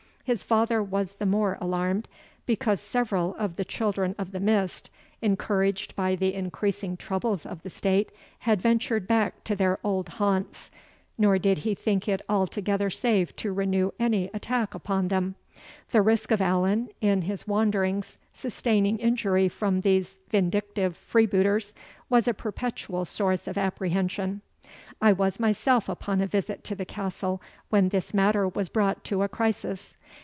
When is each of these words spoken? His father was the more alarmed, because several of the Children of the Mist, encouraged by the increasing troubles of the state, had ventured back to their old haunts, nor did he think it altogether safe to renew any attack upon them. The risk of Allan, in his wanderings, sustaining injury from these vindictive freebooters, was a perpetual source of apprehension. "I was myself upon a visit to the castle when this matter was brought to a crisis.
His 0.23 0.43
father 0.43 0.81
was 0.81 1.13
the 1.13 1.25
more 1.25 1.57
alarmed, 1.59 2.07
because 2.45 2.79
several 2.79 3.35
of 3.35 3.57
the 3.57 3.65
Children 3.65 4.15
of 4.17 4.31
the 4.31 4.39
Mist, 4.39 4.89
encouraged 5.21 5.93
by 5.93 6.15
the 6.15 6.33
increasing 6.35 6.95
troubles 6.95 7.45
of 7.45 7.63
the 7.63 7.69
state, 7.69 8.13
had 8.39 8.61
ventured 8.61 9.09
back 9.09 9.43
to 9.43 9.57
their 9.57 9.77
old 9.83 10.07
haunts, 10.09 10.71
nor 11.17 11.37
did 11.37 11.59
he 11.65 11.75
think 11.75 12.07
it 12.07 12.21
altogether 12.29 12.89
safe 12.89 13.35
to 13.37 13.51
renew 13.51 13.91
any 13.99 14.29
attack 14.33 14.73
upon 14.73 15.09
them. 15.09 15.35
The 15.89 16.03
risk 16.03 16.31
of 16.31 16.39
Allan, 16.39 16.89
in 17.01 17.23
his 17.23 17.45
wanderings, 17.45 18.17
sustaining 18.31 18.99
injury 18.99 19.49
from 19.49 19.81
these 19.81 20.17
vindictive 20.29 20.95
freebooters, 20.95 21.73
was 22.09 22.25
a 22.27 22.33
perpetual 22.33 23.03
source 23.03 23.49
of 23.49 23.57
apprehension. 23.57 24.41
"I 25.01 25.11
was 25.11 25.39
myself 25.39 25.89
upon 25.89 26.21
a 26.21 26.27
visit 26.27 26.63
to 26.65 26.75
the 26.75 26.85
castle 26.85 27.41
when 27.69 27.89
this 27.89 28.13
matter 28.13 28.47
was 28.47 28.69
brought 28.69 29.03
to 29.05 29.23
a 29.23 29.27
crisis. 29.27 29.97